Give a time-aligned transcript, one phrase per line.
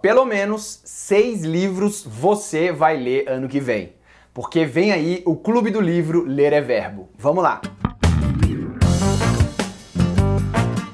[0.00, 3.92] Pelo menos seis livros você vai ler ano que vem.
[4.32, 7.10] Porque vem aí o Clube do Livro Ler é Verbo.
[7.18, 7.60] Vamos lá!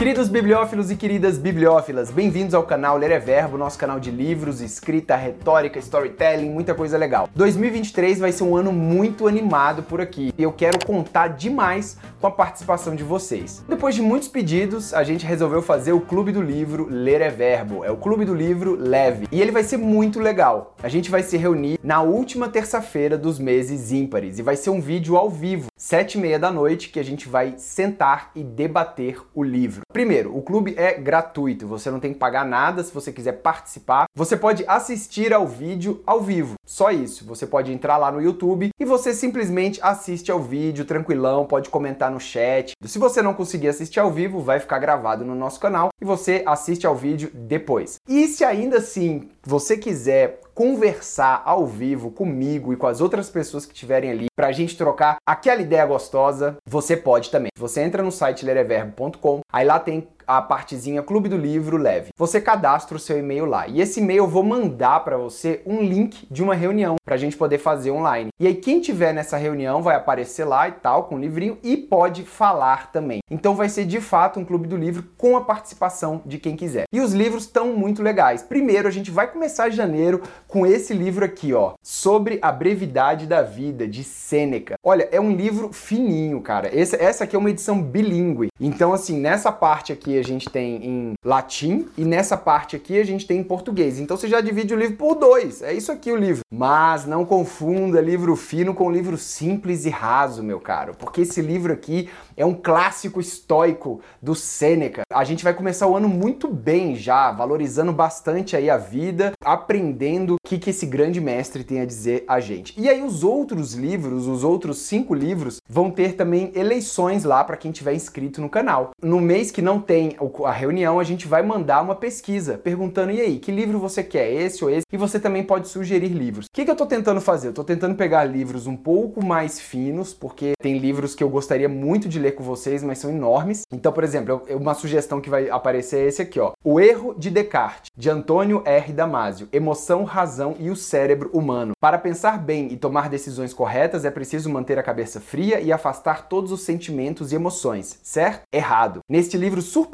[0.00, 4.62] Queridos bibliófilos e queridas bibliófilas, bem-vindos ao canal Ler é Verbo, nosso canal de livros,
[4.62, 7.28] escrita, retórica, storytelling, muita coisa legal.
[7.34, 12.26] 2023 vai ser um ano muito animado por aqui e eu quero contar demais com
[12.26, 13.62] a participação de vocês.
[13.68, 17.84] Depois de muitos pedidos, a gente resolveu fazer o Clube do Livro Ler é Verbo.
[17.84, 20.74] É o Clube do Livro Leve e ele vai ser muito legal.
[20.82, 24.80] A gente vai se reunir na última terça-feira dos meses ímpares e vai ser um
[24.80, 29.18] vídeo ao vivo, sete e meia da noite, que a gente vai sentar e debater
[29.34, 29.80] o livro.
[29.90, 34.04] Primeiro, o clube é gratuito, você não tem que pagar nada se você quiser participar.
[34.14, 37.24] Você pode assistir ao vídeo ao vivo, só isso.
[37.24, 42.10] Você pode entrar lá no YouTube e você simplesmente assiste ao vídeo tranquilão, pode comentar
[42.10, 42.72] no chat.
[42.84, 46.42] Se você não conseguir assistir ao vivo, vai ficar gravado no nosso canal e você
[46.44, 47.96] assiste ao vídeo depois.
[48.06, 53.66] E se ainda assim você quiser conversar ao vivo comigo e com as outras pessoas
[53.66, 57.50] que estiverem ali para a gente trocar aquela ideia gostosa, você pode também.
[57.58, 62.10] Você entra no site lereverbo.com, aí lá tem a partezinha Clube do Livro Leve.
[62.16, 63.66] Você cadastra o seu e-mail lá.
[63.66, 67.18] E esse e-mail eu vou mandar para você um link de uma reunião para a
[67.18, 68.30] gente poder fazer online.
[68.38, 71.76] E aí quem tiver nessa reunião vai aparecer lá e tal com o livrinho e
[71.76, 73.18] pode falar também.
[73.28, 76.84] Então vai ser de fato um Clube do Livro com a participação de quem quiser.
[76.92, 78.40] E os livros estão muito legais.
[78.40, 83.42] Primeiro a gente vai começar janeiro com esse livro aqui, ó, sobre a brevidade da
[83.42, 84.76] vida de Sêneca.
[84.84, 86.70] Olha, é um livro fininho, cara.
[86.72, 88.48] Essa, essa aqui é uma edição bilíngue.
[88.60, 93.04] Então assim, nessa parte aqui a gente tem em latim e nessa parte aqui a
[93.04, 93.98] gente tem em português.
[93.98, 95.62] Então você já divide o livro por dois.
[95.62, 96.40] É isso aqui o livro.
[96.52, 101.72] Mas não confunda livro fino com livro simples e raso, meu caro, porque esse livro
[101.72, 105.02] aqui é um clássico estoico do Sêneca.
[105.12, 110.34] A gente vai começar o ano muito bem já, valorizando bastante aí a vida, aprendendo
[110.34, 112.74] o que, que esse grande mestre tem a dizer a gente.
[112.80, 117.56] E aí os outros livros, os outros cinco livros, vão ter também eleições lá para
[117.56, 118.90] quem tiver inscrito no canal.
[119.02, 120.09] No mês que não tem
[120.44, 124.30] a reunião, a gente vai mandar uma pesquisa perguntando: e aí, que livro você quer?
[124.30, 124.86] Esse ou esse?
[124.92, 126.46] E você também pode sugerir livros.
[126.46, 127.48] O que, que eu tô tentando fazer?
[127.48, 131.68] Eu tô tentando pegar livros um pouco mais finos, porque tem livros que eu gostaria
[131.68, 133.62] muito de ler com vocês, mas são enormes.
[133.72, 136.52] Então, por exemplo, uma sugestão que vai aparecer é esse aqui, ó.
[136.64, 138.92] O Erro de Descartes, de Antônio R.
[138.92, 139.48] Damasio.
[139.52, 141.72] Emoção, razão e o cérebro humano.
[141.80, 146.28] Para pensar bem e tomar decisões corretas, é preciso manter a cabeça fria e afastar
[146.28, 147.98] todos os sentimentos e emoções.
[148.02, 148.42] Certo?
[148.52, 149.00] Errado.
[149.08, 149.89] Neste livro surpreendente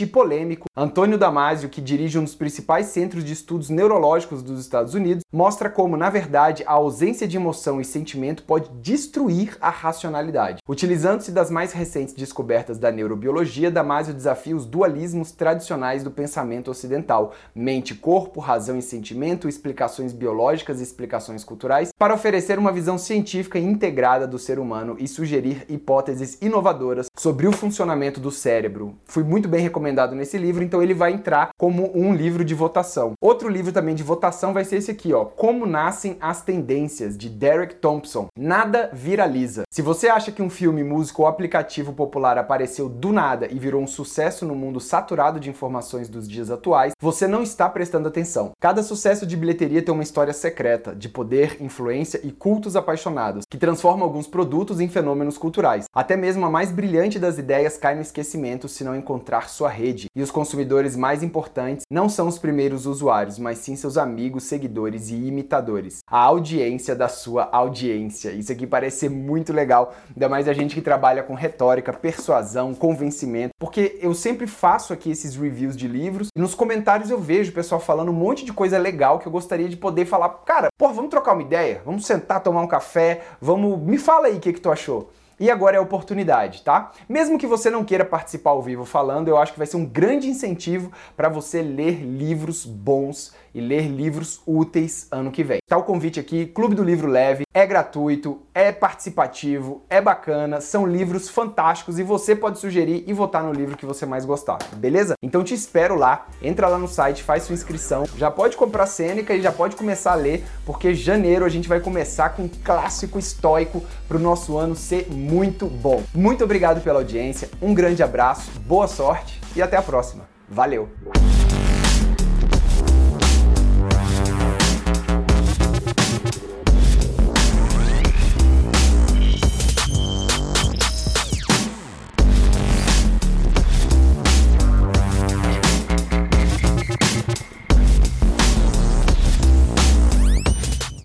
[0.00, 4.92] e polêmico, Antônio Damasio, que dirige um dos principais centros de estudos neurológicos dos Estados
[4.92, 10.58] Unidos, mostra como, na verdade, a ausência de emoção e sentimento pode destruir a racionalidade.
[10.68, 17.32] Utilizando-se das mais recentes descobertas da neurobiologia, Damasio desafia os dualismos tradicionais do pensamento ocidental,
[17.54, 23.58] mente, corpo, razão e sentimento, explicações biológicas e explicações culturais, para oferecer uma visão científica
[23.58, 28.94] integrada do ser humano e sugerir hipóteses inovadoras sobre o funcionamento do cérebro.
[29.06, 33.12] Fui muito bem recomendado nesse livro, então ele vai entrar como um livro de votação.
[33.20, 37.28] Outro livro também de votação vai ser esse aqui, ó, Como nascem as tendências de
[37.28, 38.28] Derek Thompson.
[38.38, 39.64] Nada viraliza.
[39.70, 43.82] Se você acha que um filme, música ou aplicativo popular apareceu do nada e virou
[43.82, 48.52] um sucesso no mundo saturado de informações dos dias atuais, você não está prestando atenção.
[48.60, 53.58] Cada sucesso de bilheteria tem uma história secreta, de poder, influência e cultos apaixonados, que
[53.58, 55.86] transforma alguns produtos em fenômenos culturais.
[55.94, 60.08] Até mesmo a mais brilhante das ideias cai no esquecimento se não encontrar sua rede.
[60.14, 65.10] E os consumidores mais importantes não são os primeiros usuários, mas sim seus amigos, seguidores
[65.10, 65.98] e imitadores.
[66.06, 68.30] A audiência da sua audiência.
[68.30, 72.74] Isso aqui parece ser muito legal, ainda mais a gente que trabalha com retórica, persuasão,
[72.74, 77.50] convencimento, porque eu sempre faço aqui esses reviews de livros e nos comentários eu vejo
[77.50, 80.68] o pessoal falando um monte de coisa legal que eu gostaria de poder falar, cara,
[80.78, 84.40] pô, vamos trocar uma ideia, vamos sentar, tomar um café, vamos, me fala aí o
[84.40, 85.10] que que tu achou.
[85.38, 86.92] E agora é a oportunidade, tá?
[87.06, 89.84] Mesmo que você não queira participar ao vivo falando, eu acho que vai ser um
[89.84, 95.60] grande incentivo para você ler livros bons e ler livros úteis ano que vem.
[95.66, 100.86] Tá o convite aqui, Clube do Livro Leve, é gratuito, é participativo, é bacana, são
[100.86, 105.14] livros fantásticos e você pode sugerir e votar no livro que você mais gostar, beleza?
[105.22, 109.32] Então te espero lá, entra lá no site, faz sua inscrição, já pode comprar Sêneca
[109.32, 113.18] e já pode começar a ler, porque janeiro a gente vai começar com um clássico
[113.18, 116.02] estoico para o nosso ano ser muito bom.
[116.14, 120.28] Muito obrigado pela audiência, um grande abraço, boa sorte e até a próxima.
[120.46, 120.90] Valeu!